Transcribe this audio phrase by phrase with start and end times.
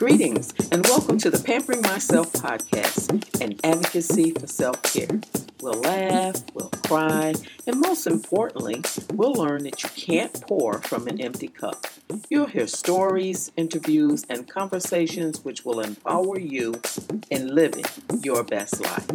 [0.00, 5.20] Greetings and welcome to the Pampering Myself podcast, an advocacy for self care.
[5.60, 7.34] We'll laugh, we'll cry,
[7.66, 8.80] and most importantly,
[9.12, 11.86] we'll learn that you can't pour from an empty cup.
[12.30, 16.80] You'll hear stories, interviews, and conversations which will empower you
[17.28, 17.84] in living
[18.22, 19.06] your best life.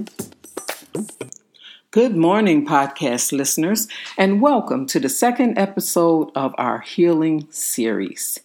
[1.90, 3.88] Good morning, podcast listeners,
[4.20, 8.40] and welcome to the second episode of our healing series.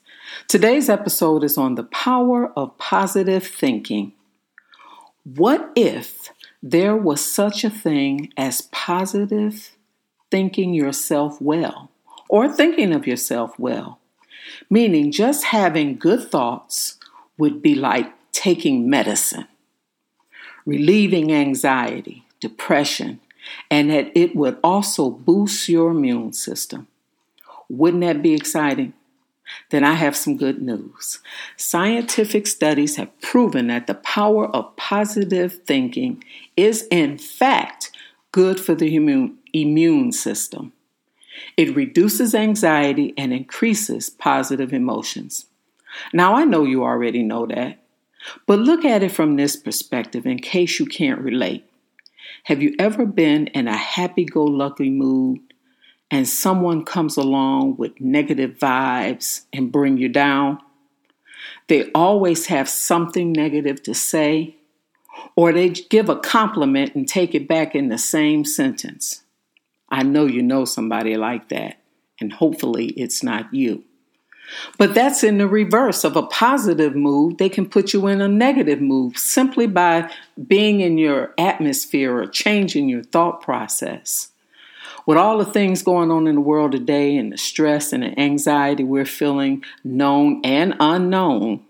[0.49, 4.13] Today's episode is on the power of positive thinking.
[5.25, 6.31] What if
[6.63, 9.77] there was such a thing as positive
[10.31, 11.91] thinking yourself well
[12.29, 13.99] or thinking of yourself well?
[14.69, 16.99] Meaning, just having good thoughts
[17.39, 19.47] would be like taking medicine,
[20.67, 23.21] relieving anxiety, depression,
[23.71, 26.87] and that it would also boost your immune system.
[27.69, 28.95] Wouldn't that be exciting?
[29.71, 31.21] Then I have some good news.
[31.57, 36.23] Scientific studies have proven that the power of positive thinking
[36.57, 37.91] is, in fact,
[38.33, 40.73] good for the immune, system.
[41.57, 45.47] It reduces anxiety and increases positive emotions.
[46.13, 47.79] Now, I know you already know that,
[48.47, 51.65] but look at it from this perspective in case you can't relate.
[52.45, 55.41] Have you ever been in a happy go lucky mood
[56.11, 60.59] and someone comes along with negative vibes and bring you down?
[61.69, 64.57] They always have something negative to say,
[65.37, 69.23] or they give a compliment and take it back in the same sentence.
[69.89, 71.81] I know you know somebody like that,
[72.21, 73.85] and hopefully it's not you.
[74.79, 77.39] But that's in the reverse of a positive mood.
[77.39, 80.11] They can put you in a negative mood simply by
[80.47, 84.30] being in your atmosphere or changing your thought process.
[85.07, 88.19] With all the things going on in the world today and the stress and the
[88.19, 91.65] anxiety we're feeling, known and unknown,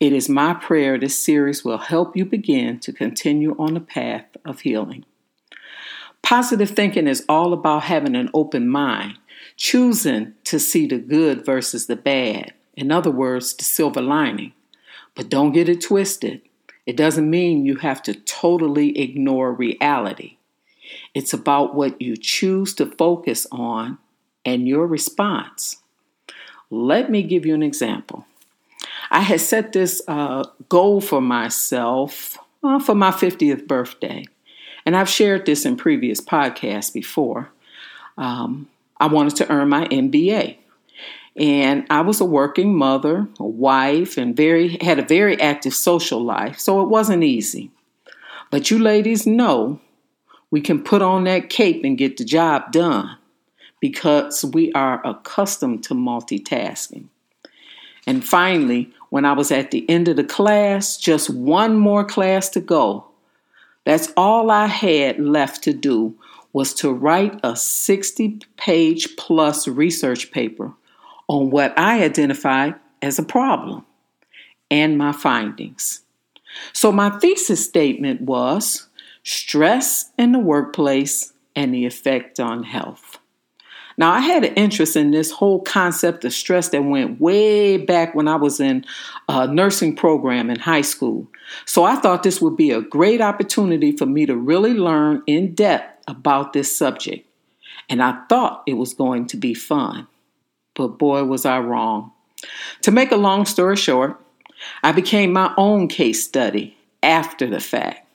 [0.00, 4.26] it is my prayer this series will help you begin to continue on the path
[4.44, 5.04] of healing.
[6.22, 9.18] Positive thinking is all about having an open mind
[9.56, 12.52] choosing to see the good versus the bad.
[12.76, 14.52] In other words, the silver lining.
[15.14, 16.42] But don't get it twisted.
[16.86, 20.37] It doesn't mean you have to totally ignore reality.
[21.14, 23.98] It's about what you choose to focus on
[24.44, 25.78] and your response.
[26.70, 28.26] Let me give you an example.
[29.10, 34.24] I had set this uh, goal for myself uh, for my 50th birthday,
[34.84, 37.50] and I've shared this in previous podcasts before.
[38.16, 40.56] Um, I wanted to earn my MBA.
[41.36, 46.22] And I was a working mother, a wife, and very had a very active social
[46.22, 47.70] life, so it wasn't easy.
[48.50, 49.78] But you ladies know
[50.50, 53.16] we can put on that cape and get the job done
[53.80, 57.06] because we are accustomed to multitasking.
[58.06, 62.48] And finally, when I was at the end of the class, just one more class
[62.50, 63.06] to go,
[63.84, 66.14] that's all I had left to do
[66.52, 70.72] was to write a 60 page plus research paper
[71.28, 73.84] on what I identified as a problem
[74.70, 76.00] and my findings.
[76.72, 78.87] So, my thesis statement was
[79.28, 83.18] stress in the workplace and the effect on health.
[83.98, 88.14] Now, I had an interest in this whole concept of stress that went way back
[88.14, 88.84] when I was in
[89.28, 91.26] a nursing program in high school.
[91.66, 95.54] So I thought this would be a great opportunity for me to really learn in
[95.54, 97.26] depth about this subject,
[97.88, 100.06] and I thought it was going to be fun.
[100.74, 102.12] But boy, was I wrong.
[102.82, 104.18] To make a long story short,
[104.82, 108.07] I became my own case study after the fact,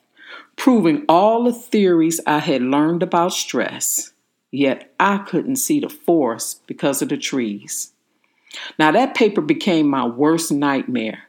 [0.56, 4.12] proving all the theories I had learned about stress,
[4.50, 7.92] yet I couldn't see the forest because of the trees.
[8.78, 11.24] Now, that paper became my worst nightmare,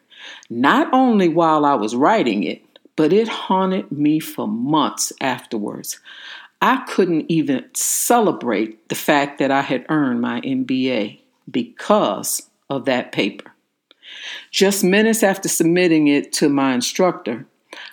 [0.49, 2.61] not only while I was writing it,
[2.95, 5.99] but it haunted me for months afterwards.
[6.61, 11.19] I couldn't even celebrate the fact that I had earned my MBA
[11.49, 13.51] because of that paper.
[14.51, 17.45] Just minutes after submitting it to my instructor,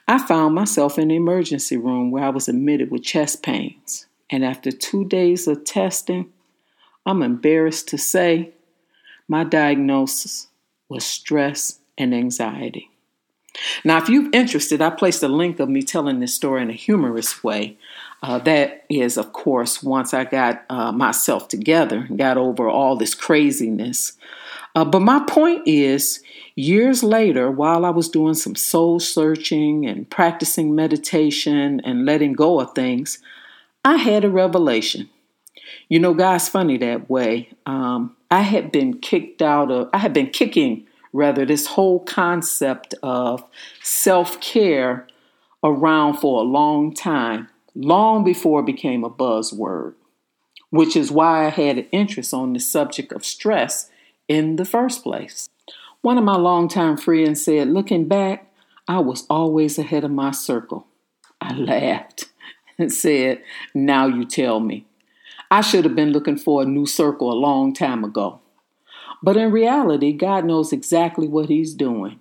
[0.08, 4.06] I found myself in the emergency room where I was admitted with chest pains.
[4.30, 6.30] And after two days of testing,
[7.04, 8.52] I'm embarrassed to say
[9.28, 10.48] my diagnosis
[10.88, 12.90] was stress and anxiety.
[13.84, 16.74] Now, if you're interested, I placed a link of me telling this story in a
[16.74, 17.76] humorous way
[18.22, 22.96] uh, that is, of course, once I got uh, myself together, and got over all
[22.96, 24.12] this craziness.
[24.74, 26.22] Uh, but my point is,
[26.54, 32.60] years later, while I was doing some soul searching and practicing meditation and letting go
[32.60, 33.18] of things,
[33.84, 35.10] I had a revelation.
[35.88, 37.50] You know, God's funny that way.
[37.66, 42.94] Um, I had been kicked out of, I had been kicking Rather, this whole concept
[43.02, 43.44] of
[43.82, 45.06] self care
[45.62, 49.94] around for a long time, long before it became a buzzword,
[50.70, 53.90] which is why I had an interest on the subject of stress
[54.26, 55.50] in the first place.
[56.02, 58.52] One of my longtime friends said, looking back,
[58.88, 60.88] I was always ahead of my circle.
[61.40, 62.24] I laughed
[62.76, 63.40] and said,
[63.72, 64.84] Now you tell me.
[65.48, 68.40] I should have been looking for a new circle a long time ago.
[69.22, 72.18] But in reality, God knows exactly what He's doing.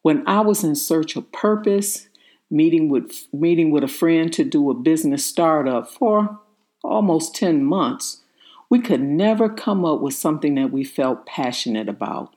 [0.00, 2.08] When I was in search of purpose,
[2.50, 6.40] meeting with meeting with a friend to do a business startup for
[6.82, 8.22] almost 10 months,
[8.70, 12.34] we could never come up with something that we felt passionate about.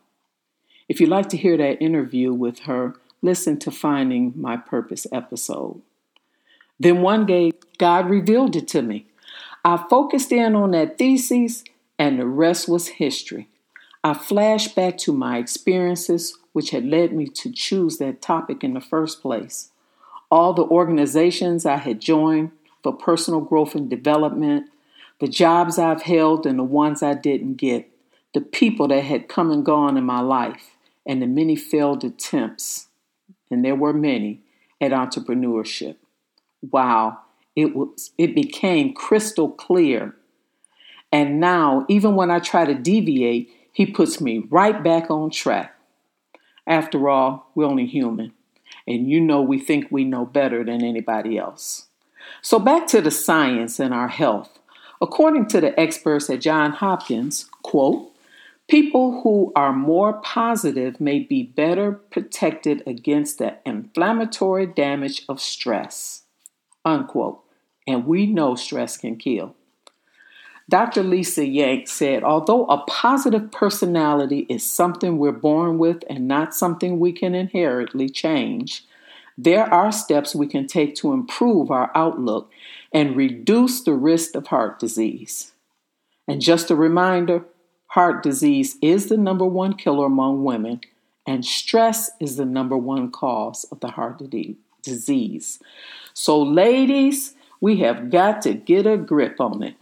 [0.89, 5.81] If you'd like to hear that interview with her, listen to Finding My Purpose episode.
[6.79, 9.05] Then one day, God revealed it to me.
[9.65, 11.65] I focused in on that thesis,
[11.99, 13.49] and the rest was history.
[14.01, 18.73] I flashed back to my experiences, which had led me to choose that topic in
[18.73, 19.71] the first place.
[20.31, 22.51] All the organizations I had joined
[22.81, 24.69] for personal growth and development,
[25.19, 27.91] the jobs I've held and the ones I didn't get,
[28.33, 30.76] the people that had come and gone in my life,
[31.07, 32.89] and the many failed attempts,
[33.49, 34.41] and there were many,
[34.79, 35.95] at entrepreneurship.
[36.61, 37.19] Wow,
[37.55, 40.15] it was it became crystal clear.
[41.11, 45.73] And now, even when I try to deviate, he puts me right back on track.
[46.67, 48.33] After all, we're only human.
[48.85, 51.87] And you know we think we know better than anybody else.
[52.41, 54.59] So back to the science and our health.
[55.01, 58.11] According to the experts at Johns Hopkins, quote,
[58.67, 66.23] people who are more positive may be better protected against the inflammatory damage of stress,
[66.83, 67.41] unquote.
[67.87, 69.55] And we know stress can kill.
[70.69, 71.01] Dr.
[71.01, 76.99] Lisa Yanek said, although a positive personality is something we're born with and not something
[76.99, 78.83] we can inherently change,
[79.37, 82.51] there are steps we can take to improve our outlook
[82.91, 85.53] and reduce the risk of heart disease.
[86.27, 87.45] And just a reminder
[87.97, 90.79] heart disease is the number one killer among women,
[91.25, 94.21] and stress is the number one cause of the heart
[94.83, 95.59] disease.
[96.13, 99.73] So, ladies, we have got to get a grip on it.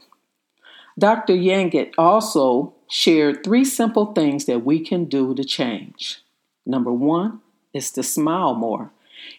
[0.97, 1.33] Dr.
[1.33, 6.21] Yanek also shared three simple things that we can do to change.
[6.65, 7.41] Number one
[7.73, 8.91] is to smile more.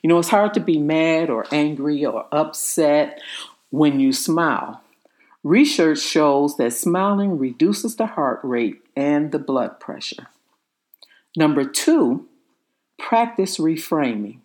[0.02, 3.22] You know, it's hard to be mad or angry or upset
[3.70, 4.82] when you smile.
[5.46, 10.26] Research shows that smiling reduces the heart rate and the blood pressure.
[11.36, 12.26] Number two,
[12.98, 14.40] practice reframing.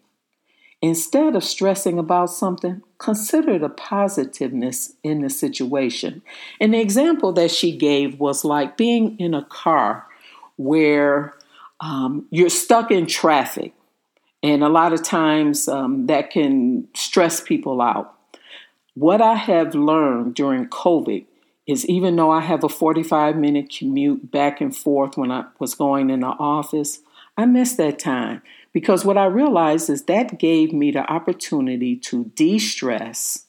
[0.79, 6.21] Instead of stressing about something, consider the positiveness in the situation.
[6.59, 10.05] The example that she gave was like being in a car
[10.57, 11.33] where
[11.79, 13.73] um, you're stuck in traffic.
[14.43, 18.19] And a lot of times um, that can stress people out.
[19.01, 21.25] What I have learned during COVID
[21.65, 25.73] is even though I have a 45 minute commute back and forth when I was
[25.73, 26.99] going in the office,
[27.35, 32.25] I miss that time because what I realized is that gave me the opportunity to
[32.35, 33.47] de stress.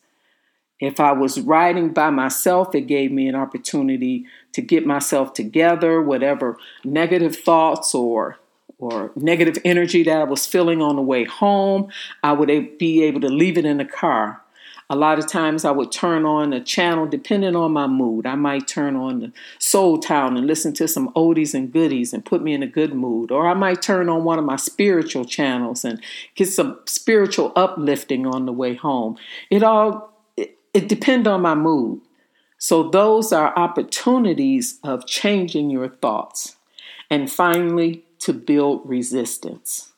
[0.80, 6.00] If I was riding by myself, it gave me an opportunity to get myself together,
[6.00, 8.38] whatever negative thoughts or
[8.78, 11.92] or negative energy that I was feeling on the way home,
[12.22, 14.41] I would be able to leave it in the car
[14.92, 18.26] a lot of times I would turn on a channel depending on my mood.
[18.26, 22.22] I might turn on the Soul Town and listen to some oldies and goodies and
[22.22, 23.30] put me in a good mood.
[23.30, 25.98] Or I might turn on one of my spiritual channels and
[26.34, 29.16] get some spiritual uplifting on the way home.
[29.48, 32.02] It all it, it depends on my mood.
[32.58, 36.56] So those are opportunities of changing your thoughts.
[37.08, 39.92] And finally, to build resistance.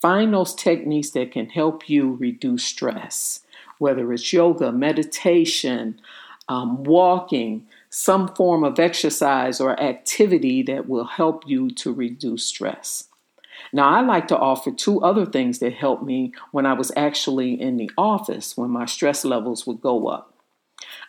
[0.00, 3.42] Find those techniques that can help you reduce stress
[3.78, 6.00] whether it's yoga, meditation,
[6.48, 13.04] um, walking, some form of exercise or activity that will help you to reduce stress.
[13.72, 17.60] Now, I like to offer two other things that helped me when I was actually
[17.60, 20.34] in the office when my stress levels would go up.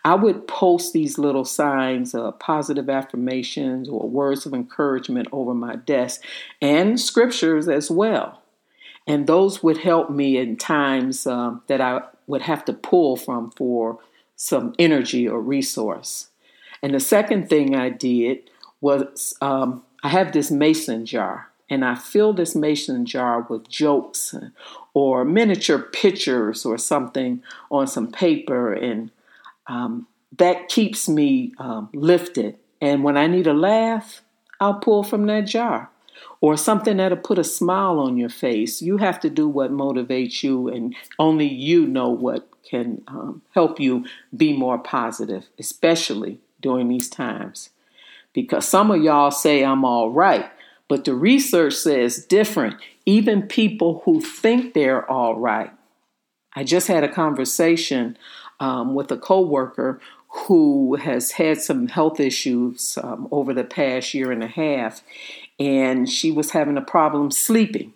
[0.04, 5.76] I would post these little signs of positive affirmations or words of encouragement over my
[5.76, 6.24] desk
[6.62, 8.42] and scriptures as well.
[9.08, 13.50] And those would help me in times um, that I would have to pull from
[13.52, 14.00] for
[14.36, 16.30] some energy or resource.
[16.82, 21.96] And the second thing I did was um, I have this mason jar, and I
[21.96, 24.36] fill this mason jar with jokes
[24.94, 29.12] or miniature pictures or something on some paper, and
[29.68, 30.08] um,
[30.38, 32.58] that keeps me um, lifted.
[32.80, 34.22] And when I need a laugh,
[34.62, 35.90] I'll pull from that jar.
[36.42, 38.82] Or something that'll put a smile on your face.
[38.82, 43.80] You have to do what motivates you, and only you know what can um, help
[43.80, 44.06] you
[44.36, 47.70] be more positive, especially during these times.
[48.34, 50.50] Because some of y'all say I'm all right,
[50.88, 52.76] but the research says different.
[53.06, 55.72] Even people who think they're all right.
[56.56, 58.18] I just had a conversation
[58.60, 64.32] um, with a coworker who has had some health issues um, over the past year
[64.32, 65.02] and a half,
[65.60, 67.94] and she was having a problem sleeping.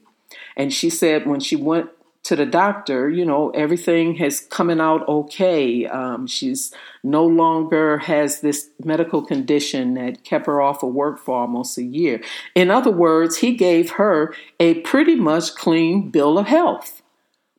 [0.55, 1.89] And she said when she went
[2.23, 5.85] to the doctor, you know, everything has coming out okay.
[5.85, 11.37] Um, she's no longer has this medical condition that kept her off of work for
[11.37, 12.21] almost a year.
[12.55, 17.01] In other words, he gave her a pretty much clean bill of health,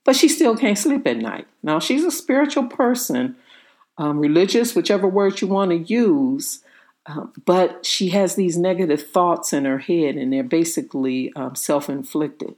[0.03, 1.47] but she still can't sleep at night.
[1.63, 3.37] Now, she's a spiritual person,
[3.99, 6.61] um, religious, whichever word you want to use.
[7.07, 11.89] Um, but she has these negative thoughts in her head, and they're basically um, self
[11.89, 12.55] inflicted.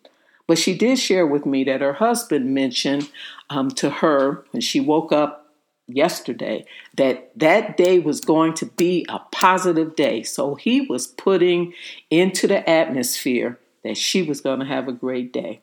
[0.46, 3.10] But she did share with me that her husband mentioned
[3.50, 5.46] um, to her when she woke up
[5.88, 6.64] yesterday
[6.96, 10.22] that that day was going to be a positive day.
[10.22, 11.74] So he was putting
[12.10, 15.60] into the atmosphere that she was going to have a great day.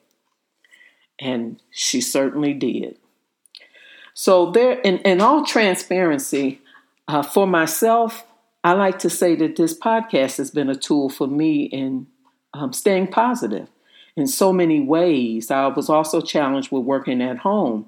[1.20, 2.98] And she certainly did.
[4.14, 6.62] So, there, in, in all transparency,
[7.08, 8.26] uh, for myself,
[8.64, 12.08] I like to say that this podcast has been a tool for me in
[12.54, 13.68] um, staying positive
[14.16, 15.52] in so many ways.
[15.52, 17.88] I was also challenged with working at home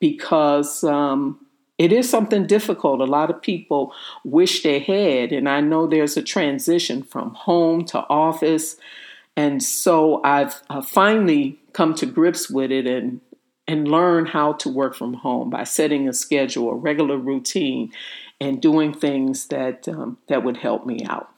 [0.00, 1.38] because um,
[1.78, 3.00] it is something difficult.
[3.00, 3.92] A lot of people
[4.24, 8.76] wish they had, and I know there's a transition from home to office.
[9.36, 13.20] And so I've, I've finally come to grips with it and
[13.68, 17.92] and learn how to work from home by setting a schedule, a regular routine,
[18.40, 21.30] and doing things that um, that would help me out.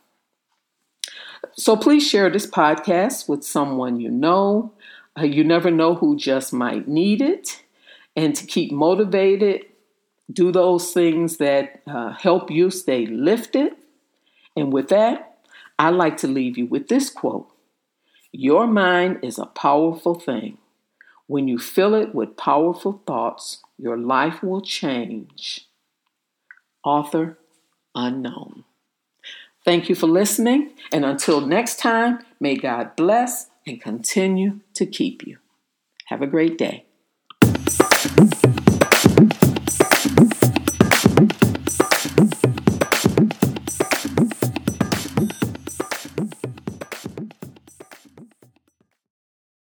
[1.57, 4.73] So please share this podcast with someone you know.
[5.19, 7.62] Uh, you never know who just might need it.
[8.17, 9.64] And to keep motivated,
[10.33, 13.73] do those things that uh, help you stay lifted.
[14.57, 15.38] And with that,
[15.78, 17.49] I'd like to leave you with this quote
[18.33, 20.59] Your mind is a powerful thing.
[21.26, 25.67] When you fill it with powerful thoughts, your life will change.
[26.88, 27.38] Author
[27.95, 28.64] unknown.
[29.62, 35.26] Thank you for listening, and until next time, may God bless and continue to keep
[35.26, 35.37] you.
[36.07, 36.88] Have a great day.